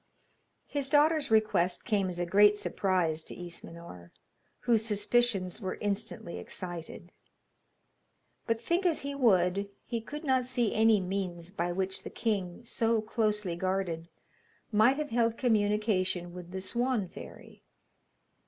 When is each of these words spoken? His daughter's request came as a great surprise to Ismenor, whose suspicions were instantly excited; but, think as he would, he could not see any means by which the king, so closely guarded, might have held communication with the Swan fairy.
His 0.65 0.89
daughter's 0.89 1.29
request 1.29 1.85
came 1.85 2.09
as 2.09 2.17
a 2.17 2.25
great 2.25 2.57
surprise 2.57 3.23
to 3.25 3.35
Ismenor, 3.35 4.09
whose 4.61 4.83
suspicions 4.83 5.61
were 5.61 5.75
instantly 5.79 6.39
excited; 6.39 7.11
but, 8.47 8.59
think 8.59 8.83
as 8.83 9.01
he 9.01 9.13
would, 9.13 9.69
he 9.85 10.01
could 10.01 10.23
not 10.23 10.45
see 10.45 10.73
any 10.73 10.99
means 10.99 11.51
by 11.51 11.71
which 11.71 12.01
the 12.01 12.09
king, 12.09 12.65
so 12.65 12.99
closely 12.99 13.55
guarded, 13.55 14.09
might 14.71 14.97
have 14.97 15.11
held 15.11 15.37
communication 15.37 16.33
with 16.33 16.49
the 16.49 16.61
Swan 16.61 17.07
fairy. 17.07 17.61